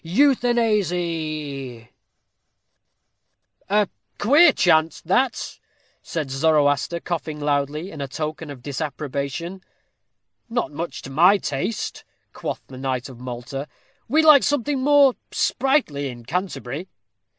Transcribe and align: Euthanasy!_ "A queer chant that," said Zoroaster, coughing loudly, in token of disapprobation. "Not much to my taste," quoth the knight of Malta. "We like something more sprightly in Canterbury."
Euthanasy!_ 0.03 1.89
"A 3.69 3.87
queer 4.17 4.51
chant 4.51 4.99
that," 5.05 5.59
said 6.01 6.31
Zoroaster, 6.31 6.99
coughing 6.99 7.39
loudly, 7.39 7.91
in 7.91 7.99
token 8.07 8.49
of 8.49 8.63
disapprobation. 8.63 9.61
"Not 10.49 10.71
much 10.71 11.03
to 11.03 11.11
my 11.11 11.37
taste," 11.37 12.03
quoth 12.33 12.63
the 12.65 12.79
knight 12.79 13.09
of 13.09 13.19
Malta. 13.19 13.67
"We 14.07 14.23
like 14.23 14.41
something 14.41 14.79
more 14.79 15.13
sprightly 15.31 16.07
in 16.09 16.25
Canterbury." 16.25 16.87